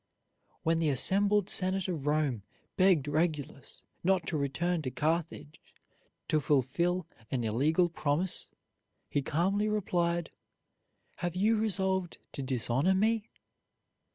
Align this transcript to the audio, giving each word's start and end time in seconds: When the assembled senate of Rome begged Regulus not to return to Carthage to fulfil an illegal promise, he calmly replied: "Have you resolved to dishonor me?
When 0.63 0.79
the 0.79 0.89
assembled 0.89 1.47
senate 1.47 1.87
of 1.87 2.07
Rome 2.07 2.41
begged 2.75 3.07
Regulus 3.07 3.83
not 4.03 4.25
to 4.25 4.35
return 4.35 4.81
to 4.81 4.89
Carthage 4.89 5.61
to 6.27 6.39
fulfil 6.39 7.05
an 7.29 7.43
illegal 7.43 7.87
promise, 7.87 8.49
he 9.09 9.21
calmly 9.21 9.69
replied: 9.69 10.31
"Have 11.17 11.35
you 11.35 11.55
resolved 11.55 12.17
to 12.31 12.41
dishonor 12.41 12.95
me? 12.95 13.29